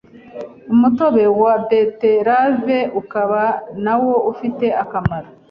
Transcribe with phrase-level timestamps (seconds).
[0.73, 3.43] Umutobe wa Beterave ukaba
[3.83, 5.29] na wo ufite akamaro